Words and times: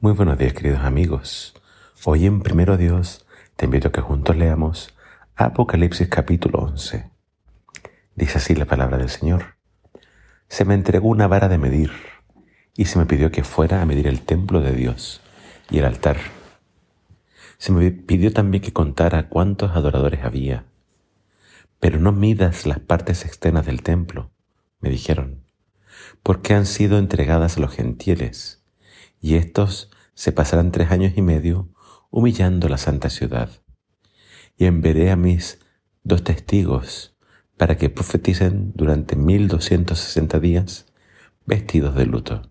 Muy 0.00 0.12
buenos 0.12 0.38
días 0.38 0.52
queridos 0.52 0.82
amigos. 0.82 1.54
Hoy 2.04 2.26
en 2.26 2.40
Primero 2.40 2.76
Dios 2.76 3.26
te 3.56 3.64
invito 3.64 3.88
a 3.88 3.90
que 3.90 4.00
juntos 4.00 4.36
leamos 4.36 4.94
Apocalipsis 5.34 6.06
capítulo 6.06 6.60
11. 6.60 7.10
Dice 8.14 8.38
así 8.38 8.54
la 8.54 8.64
palabra 8.64 8.96
del 8.96 9.08
Señor. 9.08 9.56
Se 10.46 10.64
me 10.64 10.74
entregó 10.74 11.08
una 11.08 11.26
vara 11.26 11.48
de 11.48 11.58
medir 11.58 11.90
y 12.76 12.84
se 12.84 12.96
me 13.00 13.06
pidió 13.06 13.32
que 13.32 13.42
fuera 13.42 13.82
a 13.82 13.86
medir 13.86 14.06
el 14.06 14.20
templo 14.20 14.60
de 14.60 14.70
Dios 14.70 15.20
y 15.68 15.78
el 15.78 15.84
altar. 15.84 16.18
Se 17.56 17.72
me 17.72 17.90
pidió 17.90 18.32
también 18.32 18.62
que 18.62 18.72
contara 18.72 19.28
cuántos 19.28 19.72
adoradores 19.72 20.22
había. 20.22 20.64
Pero 21.80 21.98
no 21.98 22.12
midas 22.12 22.68
las 22.68 22.78
partes 22.78 23.24
externas 23.24 23.66
del 23.66 23.82
templo, 23.82 24.30
me 24.78 24.90
dijeron, 24.90 25.42
porque 26.22 26.54
han 26.54 26.66
sido 26.66 26.98
entregadas 26.98 27.56
a 27.56 27.60
los 27.60 27.74
gentiles 27.74 28.57
y 29.20 29.36
estos 29.36 29.90
se 30.14 30.32
pasarán 30.32 30.72
tres 30.72 30.90
años 30.90 31.12
y 31.16 31.22
medio 31.22 31.68
humillando 32.10 32.68
la 32.68 32.78
santa 32.78 33.10
ciudad. 33.10 33.50
Y 34.56 34.66
enviaré 34.66 35.10
a 35.10 35.16
mis 35.16 35.60
dos 36.02 36.24
testigos 36.24 37.16
para 37.56 37.76
que 37.76 37.90
profeticen 37.90 38.72
durante 38.74 39.16
mil 39.16 39.48
doscientos 39.48 39.98
sesenta 39.98 40.40
días 40.40 40.86
vestidos 41.46 41.94
de 41.94 42.06
luto. 42.06 42.42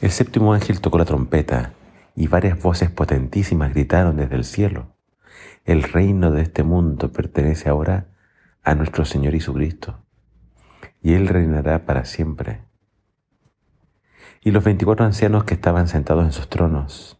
El 0.00 0.10
séptimo 0.10 0.52
ángel 0.52 0.80
tocó 0.80 0.98
la 0.98 1.04
trompeta 1.04 1.74
y 2.16 2.26
varias 2.26 2.60
voces 2.60 2.90
potentísimas 2.90 3.72
gritaron 3.72 4.16
desde 4.16 4.36
el 4.36 4.44
cielo. 4.44 4.96
El 5.64 5.82
reino 5.82 6.30
de 6.30 6.42
este 6.42 6.62
mundo 6.62 7.12
pertenece 7.12 7.68
ahora 7.68 8.08
a 8.64 8.74
nuestro 8.74 9.04
Señor 9.04 9.32
Jesucristo, 9.32 10.04
y 11.00 11.14
Él 11.14 11.28
reinará 11.28 11.84
para 11.84 12.04
siempre. 12.04 12.62
Y 14.44 14.50
los 14.50 14.64
veinticuatro 14.64 15.04
ancianos 15.04 15.44
que 15.44 15.54
estaban 15.54 15.86
sentados 15.86 16.24
en 16.24 16.32
sus 16.32 16.48
tronos 16.48 17.16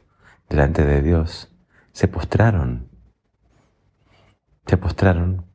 delante 0.49 0.85
de 0.85 1.03
Dios 1.03 1.55
se 1.93 2.09
postraron, 2.09 2.91
se 4.67 4.77
postraron 4.77 5.47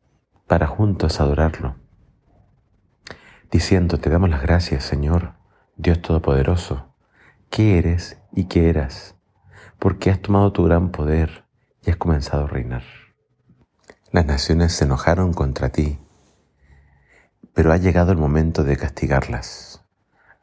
para 0.47 0.67
juntos 0.67 1.19
adorarlo, 1.19 1.75
diciendo, 3.51 3.97
te 3.97 4.09
damos 4.09 4.29
las 4.29 4.41
gracias, 4.41 4.85
Señor, 4.85 5.33
Dios 5.75 6.01
Todopoderoso, 6.01 6.95
que 7.49 7.77
eres 7.77 8.17
y 8.31 8.45
que 8.45 8.69
eras, 8.69 9.15
porque 9.77 10.09
has 10.09 10.21
tomado 10.21 10.53
tu 10.53 10.63
gran 10.63 10.91
poder 10.91 11.43
y 11.85 11.89
has 11.89 11.97
comenzado 11.97 12.45
a 12.45 12.47
reinar. 12.47 12.83
Las 14.13 14.25
naciones 14.25 14.71
se 14.71 14.85
enojaron 14.85 15.33
contra 15.33 15.67
ti, 15.67 15.99
pero 17.53 17.73
ha 17.73 17.77
llegado 17.77 18.13
el 18.13 18.17
momento 18.17 18.63
de 18.63 18.77
castigarlas. 18.77 19.76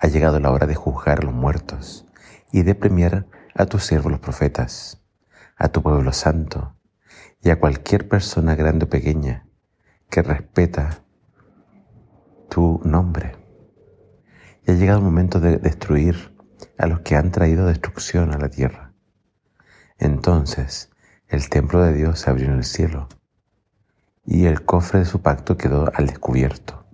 Ha 0.04 0.08
llegado 0.08 0.38
la 0.38 0.50
hora 0.50 0.66
de 0.66 0.74
juzgar 0.74 1.20
a 1.20 1.22
los 1.22 1.32
muertos 1.32 2.04
y 2.52 2.60
de 2.60 2.74
premiar 2.74 3.26
a 3.54 3.64
tus 3.64 3.86
siervos 3.86 4.12
los 4.12 4.20
profetas, 4.20 5.02
a 5.56 5.68
tu 5.68 5.80
pueblo 5.80 6.12
santo 6.12 6.76
y 7.40 7.48
a 7.48 7.58
cualquier 7.58 8.06
persona 8.06 8.54
grande 8.54 8.84
o 8.84 8.90
pequeña 8.90 9.46
que 10.10 10.20
respeta 10.20 11.02
tu 12.50 12.82
nombre. 12.84 13.34
Y 14.66 14.72
ha 14.72 14.74
llegado 14.74 14.98
el 14.98 15.06
momento 15.06 15.40
de 15.40 15.56
destruir 15.56 16.36
a 16.76 16.86
los 16.86 17.00
que 17.00 17.16
han 17.16 17.30
traído 17.30 17.64
destrucción 17.64 18.34
a 18.34 18.36
la 18.36 18.50
tierra. 18.50 18.92
Entonces 19.96 20.90
el 21.28 21.48
templo 21.48 21.82
de 21.82 21.94
Dios 21.94 22.18
se 22.18 22.28
abrió 22.28 22.48
en 22.48 22.56
el 22.56 22.64
cielo 22.64 23.08
y 24.26 24.44
el 24.44 24.66
cofre 24.66 24.98
de 24.98 25.06
su 25.06 25.22
pacto 25.22 25.56
quedó 25.56 25.90
al 25.94 26.08
descubierto. 26.08 26.84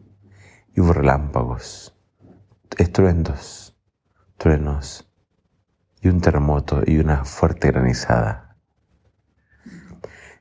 Y 0.73 0.81
hubo 0.81 0.93
relámpagos 0.93 1.97
estruendos, 2.81 3.77
truenos 4.39 5.07
y 6.01 6.09
un 6.09 6.23
terremoto 6.23 6.81
y 6.87 6.97
una 6.97 7.27
fuerte 7.27 7.71
granizada. 7.71 8.57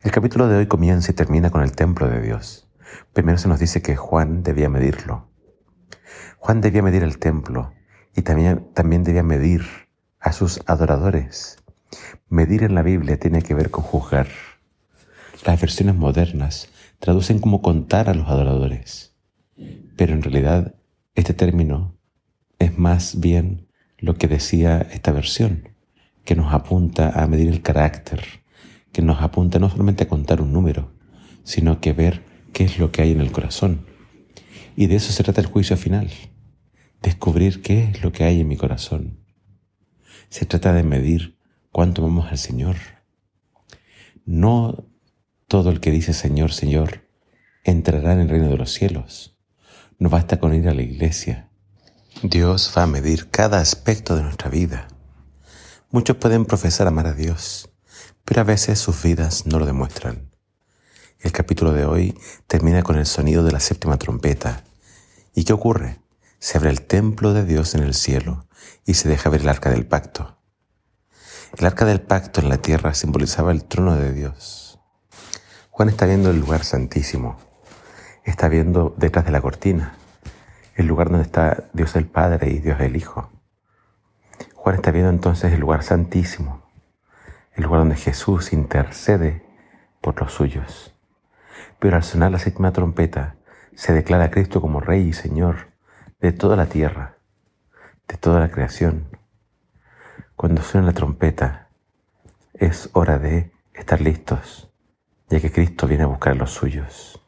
El 0.02 0.12
capítulo 0.12 0.48
de 0.48 0.56
hoy 0.56 0.68
comienza 0.68 1.12
y 1.12 1.16
termina 1.16 1.50
con 1.50 1.64
el 1.64 1.73
templo 1.73 2.08
de 2.08 2.22
Dios. 2.22 2.69
Primero 3.12 3.38
se 3.38 3.50
nos 3.50 3.59
dice 3.59 3.81
que 3.81 3.97
Juan 3.97 4.41
debía 4.41 4.69
medirlo. 4.69 5.28
Juan 6.38 6.62
debía 6.62 6.81
medir 6.81 7.03
el 7.03 7.19
templo 7.19 7.74
y 8.16 8.22
también, 8.22 8.69
también 8.74 9.03
debía 9.03 9.24
medir 9.24 9.66
a 10.22 10.31
sus 10.31 10.62
adoradores. 10.66 11.58
Medir 12.30 12.63
en 12.63 12.74
la 12.74 12.84
Biblia 12.84 13.19
tiene 13.19 13.42
que 13.42 13.53
ver 13.53 13.69
con 13.69 13.84
juzgar. 13.84 14.30
Las 15.46 15.59
versiones 15.59 15.96
modernas 15.96 16.69
traducen 17.00 17.40
como 17.40 17.62
contar 17.62 18.08
a 18.08 18.13
los 18.13 18.30
adoradores, 18.30 19.13
pero 19.97 20.13
en 20.13 20.22
realidad 20.22 20.75
este 21.16 21.34
término 21.34 21.99
es 22.59 22.78
más 22.78 23.20
bien 23.20 23.68
lo 23.97 24.16
que 24.16 24.28
decía 24.28 24.88
esta 24.92 25.12
versión, 25.12 25.70
que 26.24 26.36
nos 26.36 26.53
apunta 26.53 27.09
a 27.09 27.28
medir 27.28 27.50
el 27.50 27.62
carácter, 27.62 28.22
que 28.92 29.02
nos 29.02 29.22
apunta 29.22 29.59
no 29.59 29.70
solamente 29.70 30.03
a 30.03 30.08
contar 30.08 30.42
un 30.42 30.53
número, 30.53 30.92
sino 31.44 31.81
que 31.81 31.94
ver 31.94 32.24
qué 32.53 32.66
es 32.66 32.78
lo 32.78 32.92
que 32.92 33.02
hay 33.02 33.12
en 33.12 33.22
el 33.22 33.31
corazón. 33.31 33.86
Y 34.75 34.88
de 34.88 34.96
eso 34.98 35.12
se 35.12 35.24
trata 35.24 35.42
el 35.42 35.48
juicio 35.48 35.78
final, 35.78 36.09
descubrir 37.02 37.62
qué 37.62 37.86
es 37.86 38.03
lo 38.03 38.12
que 38.12 38.24
hay 38.25 38.42
en 38.42 38.48
mi 38.48 38.58
corazón. 38.58 39.19
Se 40.30 40.46
trata 40.46 40.74
de 40.74 40.84
medir 40.84 41.38
cuánto 41.72 42.03
amamos 42.03 42.31
al 42.31 42.38
Señor. 42.38 42.75
No 44.25 44.86
todo 45.48 45.72
el 45.72 45.80
que 45.80 45.92
dice 45.92 46.14
Señor, 46.14 46.52
Señor, 46.52 47.08
entrará 47.64 48.14
en 48.14 48.19
el 48.19 48.30
reino 48.30 48.50
de 48.50 48.58
los 48.58 48.72
cielos. 48.72 49.38
No 49.98 50.09
basta 50.09 50.40
con 50.40 50.53
ir 50.53 50.69
a 50.69 50.74
la 50.74 50.84
iglesia, 50.84 51.49
Dios 52.24 52.74
va 52.78 52.84
a 52.84 52.88
medir 52.88 53.30
cada 53.30 53.62
aspecto 53.62 54.18
de 54.18 54.24
nuestra 54.24 54.50
vida. 54.50 54.90
Muchos 55.90 56.18
pueden 56.18 56.44
profesar 56.46 56.85
amar 56.85 57.07
a 57.07 57.13
Dios, 57.13 57.69
pero 58.25 58.41
a 58.41 58.44
veces 58.44 58.78
sus 58.78 59.02
vidas 59.02 59.46
no 59.46 59.57
lo 59.57 59.66
demuestran. 59.66 60.30
El 61.22 61.31
capítulo 61.31 61.72
de 61.72 61.85
hoy 61.85 62.19
termina 62.46 62.84
con 62.84 62.97
el 62.97 63.06
sonido 63.06 63.46
de 63.46 63.53
la 63.53 63.62
séptima 63.62 63.97
trompeta. 63.97 64.66
¿Y 65.34 65.46
qué 65.46 65.53
ocurre? 65.53 66.02
Se 66.40 66.57
abre 66.57 66.72
el 66.72 66.81
templo 66.81 67.31
de 67.31 67.46
Dios 67.46 67.74
en 67.74 67.84
el 67.84 67.94
cielo 67.94 68.47
y 68.86 68.96
se 68.96 69.07
deja 69.07 69.30
ver 69.30 69.40
el 69.40 69.50
arca 69.50 69.69
del 69.69 69.88
pacto. 69.88 70.38
El 71.57 71.66
arca 71.66 71.86
del 71.86 72.01
pacto 72.01 72.41
en 72.41 72.50
la 72.50 72.57
tierra 72.57 72.94
simbolizaba 72.96 73.53
el 73.53 73.63
trono 73.63 73.96
de 73.96 74.12
Dios. 74.12 74.81
Juan 75.69 75.88
está 75.88 76.06
viendo 76.06 76.31
el 76.31 76.40
lugar 76.41 76.66
santísimo. 76.66 77.40
Está 78.25 78.50
viendo 78.50 78.94
detrás 78.97 79.24
de 79.24 79.31
la 79.31 79.40
cortina 79.40 79.99
el 80.79 80.88
lugar 80.88 81.09
donde 81.09 81.25
está 81.25 81.66
Dios 81.73 81.97
el 81.97 82.06
Padre 82.06 82.51
y 82.51 82.59
Dios 82.59 82.79
el 82.79 82.95
Hijo. 82.95 83.29
Juan 84.56 84.75
está 84.75 84.91
viendo 84.91 85.09
entonces 85.09 85.51
el 85.51 85.59
lugar 85.59 85.84
santísimo, 85.84 86.63
el 87.53 87.63
lugar 87.63 87.81
donde 87.81 87.97
Jesús 87.97 88.53
intercede 88.53 89.45
por 90.00 90.18
los 90.22 90.31
suyos. 90.31 90.95
Pero 91.79 91.97
al 91.97 92.03
sonar 92.03 92.31
la 92.31 92.39
séptima 92.39 92.72
trompeta, 92.72 93.35
se 93.75 93.91
declara 93.91 94.25
a 94.25 94.31
Cristo 94.31 94.62
como 94.62 94.79
Rey 94.79 95.09
y 95.09 95.12
Señor 95.12 95.68
de 96.22 96.31
toda 96.31 96.56
la 96.56 96.68
tierra, 96.68 97.18
de 98.07 98.16
toda 98.16 98.39
la 98.39 98.50
creación. 98.50 99.09
Cuando 100.38 100.62
suena 100.62 100.88
la 100.88 100.94
trompeta, 100.94 101.68
es 102.53 102.89
hora 102.94 103.19
de 103.19 103.51
estar 103.73 104.00
listos, 104.00 104.72
ya 105.29 105.41
que 105.41 105.51
Cristo 105.51 105.88
viene 105.88 106.06
a 106.06 106.07
buscar 106.07 106.31
a 106.31 106.38
los 106.38 106.51
suyos. 106.51 107.22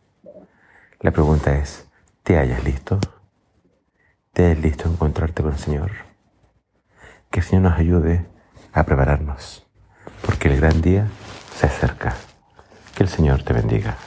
La 1.02 1.12
pregunta 1.12 1.58
es, 1.58 1.90
¿te 2.24 2.38
hayas 2.38 2.64
listo? 2.64 2.98
¿Te 4.34 4.56
listo 4.56 4.88
a 4.88 4.92
encontrarte 4.94 5.44
con 5.44 5.52
el 5.52 5.60
Señor? 5.60 5.92
Que 7.30 7.42
el 7.42 7.46
Señor 7.46 7.64
nos 7.64 7.78
ayude 7.78 8.26
a 8.72 8.86
prepararnos, 8.86 9.68
porque 10.26 10.48
el 10.48 10.56
gran 10.56 10.82
día 10.82 11.10
se 11.54 11.68
acerca. 11.68 12.16
Que 12.96 13.04
el 13.04 13.10
Señor 13.10 13.44
te 13.44 13.52
bendiga. 13.52 13.98